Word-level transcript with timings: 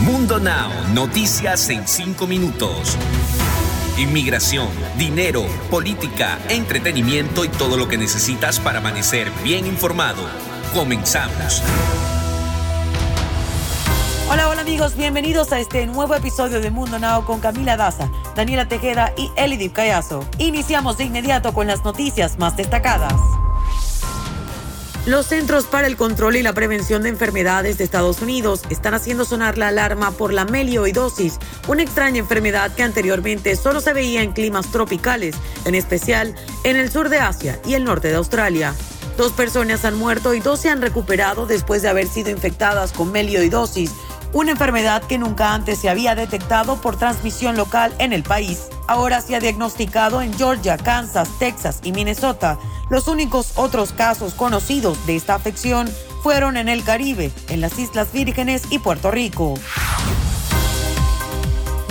Mundo 0.00 0.40
Now, 0.40 0.70
noticias 0.92 1.70
en 1.70 1.86
5 1.86 2.26
minutos. 2.26 2.96
Inmigración, 3.96 4.66
dinero, 4.98 5.46
política, 5.70 6.36
entretenimiento 6.48 7.44
y 7.44 7.48
todo 7.48 7.76
lo 7.76 7.86
que 7.86 7.96
necesitas 7.96 8.58
para 8.58 8.78
amanecer 8.78 9.30
bien 9.44 9.66
informado. 9.66 10.20
Comenzamos. 10.74 11.62
Hola, 14.28 14.48
hola 14.48 14.62
amigos, 14.62 14.96
bienvenidos 14.96 15.52
a 15.52 15.60
este 15.60 15.86
nuevo 15.86 16.16
episodio 16.16 16.60
de 16.60 16.72
Mundo 16.72 16.98
Now 16.98 17.24
con 17.24 17.38
Camila 17.38 17.76
Daza, 17.76 18.10
Daniela 18.34 18.66
Tejeda 18.66 19.12
y 19.16 19.30
Elidip 19.36 19.74
Callazo. 19.74 20.26
Iniciamos 20.38 20.98
de 20.98 21.04
inmediato 21.04 21.54
con 21.54 21.68
las 21.68 21.84
noticias 21.84 22.36
más 22.36 22.56
destacadas. 22.56 23.14
Los 25.06 25.26
Centros 25.26 25.66
para 25.66 25.86
el 25.86 25.98
Control 25.98 26.36
y 26.36 26.42
la 26.42 26.54
Prevención 26.54 27.02
de 27.02 27.10
Enfermedades 27.10 27.76
de 27.76 27.84
Estados 27.84 28.22
Unidos 28.22 28.62
están 28.70 28.94
haciendo 28.94 29.26
sonar 29.26 29.58
la 29.58 29.68
alarma 29.68 30.12
por 30.12 30.32
la 30.32 30.46
melioidosis, 30.46 31.38
una 31.68 31.82
extraña 31.82 32.20
enfermedad 32.20 32.72
que 32.74 32.84
anteriormente 32.84 33.54
solo 33.56 33.82
se 33.82 33.92
veía 33.92 34.22
en 34.22 34.32
climas 34.32 34.68
tropicales, 34.68 35.36
en 35.66 35.74
especial 35.74 36.34
en 36.62 36.76
el 36.76 36.90
sur 36.90 37.10
de 37.10 37.18
Asia 37.18 37.60
y 37.66 37.74
el 37.74 37.84
norte 37.84 38.08
de 38.08 38.14
Australia. 38.14 38.74
Dos 39.18 39.32
personas 39.32 39.84
han 39.84 39.94
muerto 39.94 40.32
y 40.32 40.40
dos 40.40 40.60
se 40.60 40.70
han 40.70 40.80
recuperado 40.80 41.44
después 41.44 41.82
de 41.82 41.90
haber 41.90 42.08
sido 42.08 42.30
infectadas 42.30 42.92
con 42.92 43.12
melioidosis, 43.12 43.90
una 44.32 44.52
enfermedad 44.52 45.02
que 45.02 45.18
nunca 45.18 45.52
antes 45.52 45.80
se 45.80 45.90
había 45.90 46.14
detectado 46.14 46.80
por 46.80 46.96
transmisión 46.96 47.58
local 47.58 47.94
en 47.98 48.14
el 48.14 48.22
país. 48.22 48.68
Ahora 48.88 49.20
se 49.20 49.36
ha 49.36 49.40
diagnosticado 49.40 50.22
en 50.22 50.32
Georgia, 50.32 50.78
Kansas, 50.78 51.28
Texas 51.38 51.80
y 51.82 51.92
Minnesota 51.92 52.58
los 52.90 53.08
únicos 53.08 53.52
otros 53.56 53.92
casos 53.92 54.34
conocidos 54.34 55.06
de 55.06 55.16
esta 55.16 55.34
afección 55.34 55.90
fueron 56.22 56.56
en 56.56 56.68
el 56.68 56.84
Caribe, 56.84 57.32
en 57.48 57.60
las 57.60 57.78
Islas 57.78 58.12
Vírgenes 58.12 58.64
y 58.70 58.78
Puerto 58.78 59.10
Rico. 59.10 59.54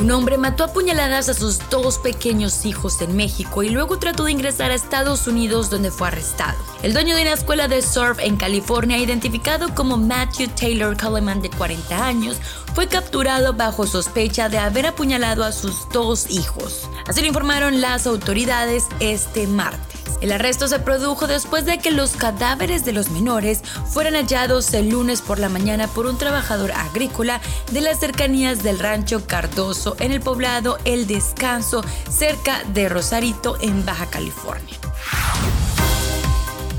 Un 0.03 0.11
hombre 0.11 0.37
mató 0.37 0.65
a 0.65 0.73
puñaladas 0.73 1.29
a 1.29 1.33
sus 1.33 1.59
dos 1.69 1.97
pequeños 1.97 2.65
hijos 2.65 2.99
en 3.01 3.15
México 3.15 3.63
y 3.63 3.69
luego 3.69 3.99
trató 3.99 4.25
de 4.25 4.33
ingresar 4.33 4.69
a 4.69 4.73
Estados 4.73 5.27
Unidos 5.27 5.69
donde 5.69 5.91
fue 5.91 6.09
arrestado. 6.09 6.57
El 6.81 6.93
dueño 6.93 7.15
de 7.15 7.21
una 7.21 7.31
escuela 7.31 7.69
de 7.69 7.81
surf 7.81 8.19
en 8.19 8.35
California, 8.35 8.97
identificado 8.97 9.73
como 9.73 9.95
Matthew 9.95 10.49
Taylor 10.59 10.97
Coleman 10.97 11.41
de 11.41 11.49
40 11.51 12.05
años, 12.05 12.37
fue 12.75 12.87
capturado 12.87 13.53
bajo 13.53 13.87
sospecha 13.87 14.49
de 14.49 14.57
haber 14.57 14.87
apuñalado 14.87 15.45
a 15.45 15.53
sus 15.53 15.87
dos 15.93 16.29
hijos. 16.29 16.89
Así 17.07 17.21
lo 17.21 17.27
informaron 17.27 17.79
las 17.79 18.05
autoridades 18.05 18.87
este 18.99 19.47
martes. 19.47 19.92
El 20.23 20.31
arresto 20.31 20.69
se 20.69 20.79
produjo 20.79 21.27
después 21.27 21.65
de 21.65 21.79
que 21.79 21.91
los 21.91 22.11
cadáveres 22.11 22.85
de 22.85 22.93
los 22.93 23.09
menores 23.09 23.61
fueran 23.89 24.13
hallados 24.13 24.73
el 24.73 24.87
lunes 24.87 25.19
por 25.19 25.37
la 25.37 25.49
mañana 25.49 25.89
por 25.89 26.05
un 26.05 26.17
trabajador 26.17 26.71
agrícola 26.71 27.41
de 27.73 27.81
las 27.81 27.99
cercanías 27.99 28.63
del 28.63 28.79
rancho 28.79 29.27
Cardoso 29.27 29.97
en 29.99 30.13
el 30.13 30.21
poblado 30.21 30.77
El 30.85 31.07
Descanso, 31.07 31.83
cerca 32.09 32.63
de 32.73 32.87
Rosarito, 32.87 33.57
en 33.59 33.85
Baja 33.85 34.05
California 34.05 34.77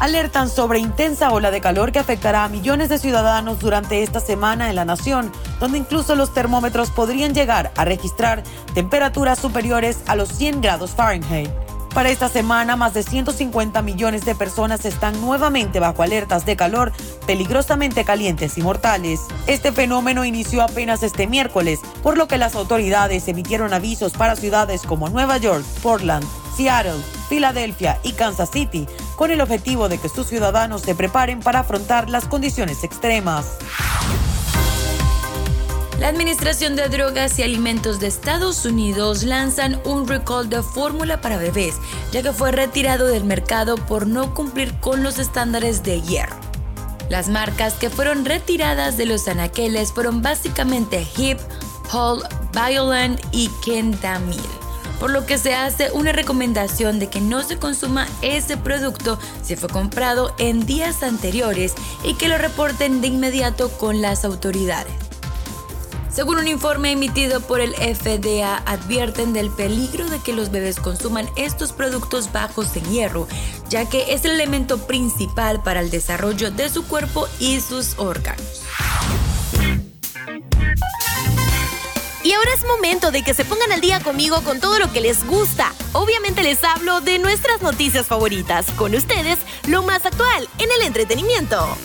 alertan 0.00 0.50
sobre 0.50 0.80
intensa 0.80 1.30
ola 1.30 1.50
de 1.50 1.60
calor 1.60 1.92
que 1.92 1.98
afectará 1.98 2.44
a 2.44 2.48
millones 2.48 2.88
de 2.88 2.98
ciudadanos 2.98 3.58
durante 3.58 4.02
esta 4.02 4.20
semana 4.20 4.68
en 4.68 4.76
la 4.76 4.84
nación, 4.84 5.32
donde 5.60 5.78
incluso 5.78 6.14
los 6.14 6.34
termómetros 6.34 6.90
podrían 6.90 7.32
llegar 7.32 7.72
a 7.76 7.84
registrar 7.86 8.42
temperaturas 8.74 9.38
superiores 9.38 10.02
a 10.06 10.16
los 10.16 10.28
100 10.30 10.60
grados 10.60 10.90
Fahrenheit. 10.90 11.63
Para 11.94 12.10
esta 12.10 12.28
semana, 12.28 12.74
más 12.74 12.92
de 12.92 13.04
150 13.04 13.80
millones 13.80 14.24
de 14.24 14.34
personas 14.34 14.84
están 14.84 15.20
nuevamente 15.20 15.78
bajo 15.78 16.02
alertas 16.02 16.44
de 16.44 16.56
calor 16.56 16.90
peligrosamente 17.24 18.04
calientes 18.04 18.58
y 18.58 18.62
mortales. 18.62 19.20
Este 19.46 19.70
fenómeno 19.70 20.24
inició 20.24 20.62
apenas 20.62 21.04
este 21.04 21.28
miércoles, 21.28 21.78
por 22.02 22.18
lo 22.18 22.26
que 22.26 22.36
las 22.36 22.56
autoridades 22.56 23.28
emitieron 23.28 23.72
avisos 23.72 24.12
para 24.14 24.34
ciudades 24.34 24.82
como 24.82 25.08
Nueva 25.08 25.36
York, 25.38 25.64
Portland, 25.84 26.26
Seattle, 26.56 27.00
Filadelfia 27.28 28.00
y 28.02 28.12
Kansas 28.12 28.50
City, 28.50 28.88
con 29.14 29.30
el 29.30 29.40
objetivo 29.40 29.88
de 29.88 29.98
que 29.98 30.08
sus 30.08 30.27
ciudadanos 30.27 30.83
se 30.83 30.96
preparen 30.96 31.38
para 31.38 31.60
afrontar 31.60 32.10
las 32.10 32.27
condiciones 32.27 32.83
extremas. 32.83 33.46
La 36.00 36.08
Administración 36.08 36.74
de 36.74 36.88
Drogas 36.88 37.38
y 37.38 37.44
Alimentos 37.44 38.00
de 38.00 38.08
Estados 38.08 38.64
Unidos 38.64 39.22
lanzan 39.22 39.80
un 39.84 40.08
recall 40.08 40.50
de 40.50 40.60
fórmula 40.60 41.20
para 41.20 41.38
bebés, 41.38 41.77
ya 42.10 42.20
que 42.20 42.32
fue 42.32 42.50
retirado 42.50 43.06
del 43.06 43.22
mercado 43.24 43.77
por 43.77 44.08
no 44.08 44.34
cumplir 44.34 44.74
con 44.80 45.04
los 45.04 45.20
estándares 45.20 45.84
de 45.84 46.02
hierro. 46.02 46.34
Las 47.10 47.28
marcas 47.28 47.74
que 47.74 47.90
fueron 47.90 48.24
retiradas 48.24 48.96
de 48.96 49.06
los 49.06 49.28
anaqueles 49.28 49.92
fueron 49.92 50.20
básicamente 50.20 51.06
Hip, 51.16 51.38
Hall, 51.92 52.24
Bioland 52.52 53.20
y 53.30 53.48
Kendamil, 53.64 54.40
por 54.98 55.10
lo 55.10 55.27
que 55.27 55.38
se 55.38 55.54
hace 55.54 55.92
una 55.92 56.10
recomendación 56.10 56.98
de 56.98 57.08
que 57.08 57.20
no 57.20 57.44
se 57.44 57.58
consuma 57.58 58.08
ese 58.20 58.56
producto 58.56 59.16
si 59.44 59.54
fue 59.54 59.68
comprado 59.68 60.34
en 60.38 60.66
días 60.66 61.04
anteriores 61.04 61.74
y 62.02 62.14
que 62.14 62.28
lo 62.28 62.36
reporten 62.36 63.00
de 63.00 63.06
inmediato 63.06 63.70
con 63.78 64.02
las 64.02 64.24
autoridades. 64.24 65.03
Según 66.14 66.39
un 66.39 66.47
informe 66.47 66.92
emitido 66.92 67.41
por 67.41 67.61
el 67.61 67.75
FDA, 67.75 68.58
advierten 68.67 69.33
del 69.33 69.51
peligro 69.51 70.08
de 70.08 70.20
que 70.20 70.33
los 70.33 70.52
bebés 70.52 70.79
consuman 70.79 71.29
estos 71.35 71.73
productos 71.73 72.30
bajos 72.30 72.77
en 72.77 72.85
hierro, 72.85 73.27
ya 73.69 73.89
que 73.89 74.14
es 74.14 74.25
el 74.25 74.30
elemento 74.30 74.86
principal 74.86 75.61
para 75.64 75.80
el 75.80 75.91
desarrollo 75.91 76.52
de 76.52 76.69
su 76.69 76.86
cuerpo 76.86 77.27
y 77.41 77.58
sus 77.58 77.98
órganos. 77.98 78.63
Y 82.23 82.33
ahora 82.33 82.55
es 82.55 82.64
momento 82.64 83.11
de 83.11 83.23
que 83.23 83.35
se 83.35 83.45
pongan 83.45 83.73
al 83.73 83.81
día 83.81 83.98
conmigo 83.98 84.41
con 84.42 84.61
todo 84.61 84.79
lo 84.79 84.92
que 84.92 85.01
les 85.01 85.27
gusta. 85.27 85.75
Obviamente 85.92 86.45
les 86.45 86.63
hablo 86.63 87.01
de 87.01 87.19
nuestras 87.19 87.61
noticias 87.61 88.07
favoritas. 88.07 88.67
Con 88.77 88.95
ustedes, 88.95 89.41
lo 89.67 89.83
más 89.83 90.07
actual 90.07 90.48
en 90.58 90.70
el 90.70 90.86
entretenimiento. 90.86 91.77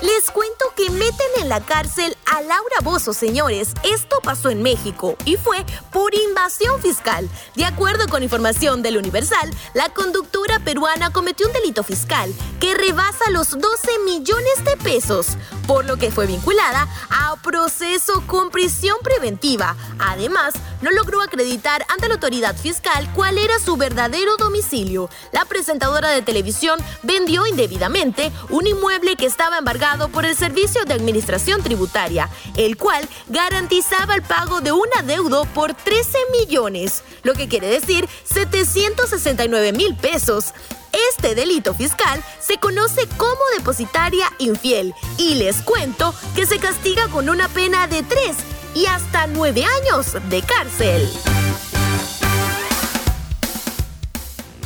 Les 0.00 0.30
cuento 0.30 0.64
que 0.76 0.90
meten 0.90 1.26
en 1.42 1.48
la 1.48 1.60
cárcel 1.60 2.16
a 2.26 2.40
Laura 2.40 2.76
Bozo, 2.84 3.12
señores. 3.12 3.74
Esto 3.82 4.20
pasó 4.22 4.48
en 4.48 4.62
México 4.62 5.16
y 5.24 5.36
fue 5.36 5.64
por 5.90 6.14
invasión 6.14 6.80
fiscal. 6.80 7.28
De 7.56 7.64
acuerdo 7.64 8.06
con 8.06 8.22
información 8.22 8.80
del 8.82 8.96
Universal, 8.96 9.50
la 9.74 9.88
conductora 9.88 10.60
peruana 10.60 11.10
cometió 11.10 11.48
un 11.48 11.52
delito 11.52 11.82
fiscal 11.82 12.32
que 12.60 12.74
rebasa 12.74 13.30
los 13.32 13.58
12 13.58 13.98
millones 14.04 14.64
de 14.64 14.76
pesos, 14.76 15.36
por 15.68 15.84
lo 15.84 15.98
que 15.98 16.10
fue 16.10 16.26
vinculada 16.26 16.88
a 17.10 17.36
proceso 17.42 18.22
con 18.26 18.50
prisión 18.50 18.96
preventiva. 19.02 19.76
Además, 19.98 20.54
no 20.80 20.90
logró 20.90 21.22
acreditar 21.22 21.84
ante 21.88 22.08
la 22.08 22.14
autoridad 22.14 22.56
fiscal 22.56 23.08
cuál 23.14 23.36
era 23.36 23.58
su 23.58 23.76
verdadero 23.76 24.36
domicilio. 24.36 25.10
La 25.32 25.44
presentadora 25.44 26.10
de 26.10 26.22
televisión 26.22 26.80
vendió 27.02 27.46
indebidamente 27.46 28.32
un 28.48 28.66
inmueble 28.66 29.16
que 29.16 29.26
estaba 29.26 29.58
embargado 29.58 30.08
por 30.08 30.24
el 30.24 30.36
Servicio 30.36 30.84
de 30.84 30.94
Administración 30.94 31.62
Tributaria, 31.62 32.30
el 32.56 32.76
cual 32.76 33.06
garantizaba 33.28 34.14
el 34.14 34.22
pago 34.22 34.60
de 34.60 34.72
un 34.72 34.86
adeudo 34.96 35.44
por 35.54 35.74
13 35.74 36.18
millones, 36.32 37.02
lo 37.22 37.34
que 37.34 37.48
quiere 37.48 37.68
decir 37.68 38.08
769 38.24 39.72
mil 39.72 39.94
pesos. 39.96 40.54
Este 41.10 41.34
delito 41.34 41.74
fiscal 41.74 42.22
se 42.40 42.58
conoce 42.58 43.06
como 43.16 43.40
depositaria 43.56 44.26
infiel 44.38 44.94
y 45.16 45.36
les 45.36 45.62
cuento 45.62 46.14
que 46.34 46.46
se 46.46 46.58
castiga 46.58 47.08
con 47.08 47.28
una 47.28 47.48
pena 47.48 47.86
de 47.86 48.02
3 48.02 48.36
y 48.74 48.86
hasta 48.86 49.26
9 49.26 49.64
años 49.64 50.16
de 50.28 50.42
cárcel. 50.42 51.08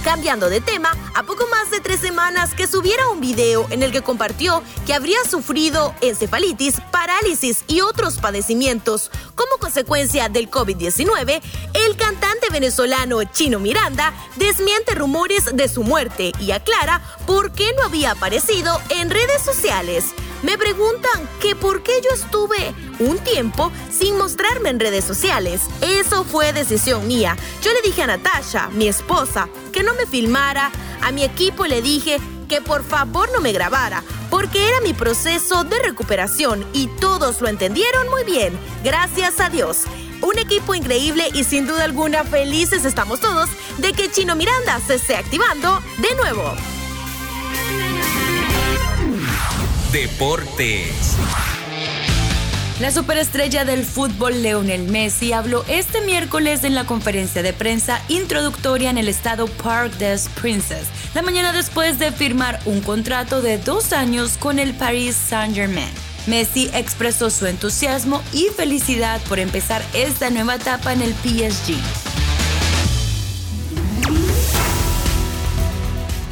Cambiando 0.05 0.51
de 0.51 0.61
tema, 0.61 0.91
a 1.15 1.23
poco 1.23 1.47
más 1.47 1.71
de 1.71 1.79
tres 1.79 2.01
semanas 2.01 2.55
que 2.55 2.67
subiera 2.67 3.09
un 3.11 3.21
video 3.21 3.69
en 3.71 3.85
el 3.85 3.93
que 3.93 4.03
compartió 4.03 4.61
que 4.85 4.95
habría 4.95 5.19
sufrido 5.31 5.95
encefalitis, 6.01 6.81
parálisis 6.91 7.63
y 7.69 7.83
otros 7.83 8.19
padecimientos 8.19 9.13
como 9.37 9.59
consecuencia 9.61 10.29
del 10.29 10.51
COVID-19, 10.51 11.41
el 11.75 11.97
cantante 11.97 12.49
venezolano 12.51 13.23
Chino 13.23 13.61
Miranda 13.61 14.13
desmiente 14.35 14.97
rumores 14.97 15.55
de 15.55 15.69
su 15.69 15.85
muerte 15.85 16.33
y 16.41 16.51
aclara 16.51 17.01
por 17.25 17.53
qué 17.53 17.73
no 17.77 17.85
había 17.85 18.11
aparecido 18.11 18.81
en 18.89 19.09
redes 19.09 19.41
sociales. 19.43 20.07
Me 20.43 20.59
preguntan 20.59 21.29
que 21.41 21.55
por 21.55 21.85
qué 21.85 21.93
yo 22.03 22.11
estuve 22.13 22.75
un 22.99 23.19
tiempo 23.19 23.71
sin 23.91 24.19
mostrarme 24.19 24.71
en 24.71 24.81
redes 24.81 25.05
sociales. 25.05 25.63
Eso 25.81 26.25
fue 26.25 26.53
decisión 26.53 27.07
mía. 27.07 27.37
Yo 27.63 27.73
le 27.73 27.81
dije 27.83 28.03
a 28.03 28.09
Natasha, 28.09 28.69
mi 28.73 28.89
esposa, 28.89 29.49
que 29.73 29.83
no 29.83 29.95
me 29.95 30.07
filmara. 30.07 30.71
A 31.01 31.11
mi 31.11 31.25
equipo 31.25 31.67
le 31.67 31.83
dije 31.83 32.19
que 32.49 32.61
por 32.61 32.85
favor 32.85 33.31
no 33.33 33.41
me 33.41 33.53
grabara, 33.53 34.05
porque 34.31 34.69
era 34.69 34.81
mi 34.83 34.93
proceso 34.93 35.65
de 35.65 35.79
recuperación 35.81 36.65
y 36.73 36.87
todos 36.87 37.41
lo 37.41 37.49
entendieron 37.49 38.09
muy 38.11 38.25
bien. 38.25 38.57
Gracias 38.85 39.41
a 39.41 39.49
Dios. 39.49 39.85
Un 40.21 40.39
equipo 40.39 40.75
increíble 40.75 41.29
y 41.35 41.43
sin 41.43 41.67
duda 41.67 41.85
alguna 41.85 42.23
felices 42.23 42.85
estamos 42.85 43.19
todos 43.19 43.49
de 43.79 43.93
que 43.93 44.11
Chino 44.11 44.37
Miranda 44.37 44.79
se 44.87 44.95
esté 44.95 45.17
activando 45.17 45.81
de 45.99 46.15
nuevo. 46.15 46.55
Deportes. 49.91 51.17
La 52.81 52.91
superestrella 52.91 53.65
del 53.65 53.85
fútbol 53.85 54.43
Leonel 54.43 54.89
Messi 54.89 55.33
habló 55.33 55.65
este 55.69 56.01
miércoles 56.01 56.65
en 56.65 56.75
la 56.75 56.85
conferencia 56.85 57.43
de 57.43 57.53
prensa 57.53 58.03
introductoria 58.09 58.91
en 58.91 58.99
el 58.99 59.09
estado 59.09 59.47
Park 59.47 59.93
des 59.99 60.29
Princes, 60.41 60.87
la 61.15 61.23
mañana 61.23 61.53
después 61.53 61.99
de 61.99 62.11
firmar 62.11 62.59
un 62.65 62.81
contrato 62.81 63.43
de 63.43 63.59
dos 63.59 63.93
años 63.93 64.37
con 64.37 64.59
el 64.59 64.73
Paris 64.75 65.15
Saint-Germain. 65.15 65.93
Messi 66.27 66.71
expresó 66.73 67.31
su 67.31 67.47
entusiasmo 67.47 68.23
y 68.33 68.49
felicidad 68.57 69.21
por 69.29 69.39
empezar 69.39 69.83
esta 69.93 70.31
nueva 70.31 70.57
etapa 70.57 70.93
en 70.93 71.03
el 71.03 71.15
PSG. 71.15 72.02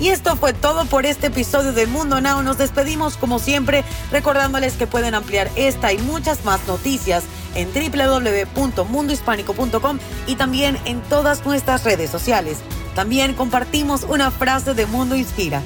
Y 0.00 0.08
esto 0.08 0.34
fue 0.34 0.54
todo 0.54 0.86
por 0.86 1.04
este 1.04 1.26
episodio 1.26 1.72
de 1.72 1.86
Mundo 1.86 2.22
Now. 2.22 2.42
Nos 2.42 2.58
despedimos 2.58 3.18
como 3.18 3.38
siempre 3.38 3.84
recordándoles 4.10 4.72
que 4.74 4.86
pueden 4.86 5.14
ampliar 5.14 5.50
esta 5.56 5.92
y 5.92 5.98
muchas 5.98 6.46
más 6.46 6.66
noticias 6.66 7.24
en 7.54 7.68
www.mundohispánico.com 7.72 9.98
y 10.26 10.36
también 10.36 10.78
en 10.86 11.02
todas 11.02 11.44
nuestras 11.44 11.84
redes 11.84 12.08
sociales. 12.10 12.60
También 12.94 13.34
compartimos 13.34 14.04
una 14.04 14.30
frase 14.30 14.72
de 14.72 14.86
Mundo 14.86 15.16
Inspira. 15.16 15.60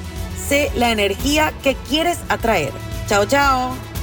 Sé 0.47 0.71
la 0.75 0.91
energía 0.91 1.53
que 1.63 1.75
quieres 1.75 2.17
atraer. 2.27 2.73
Chao, 3.07 3.25
chao. 3.25 3.94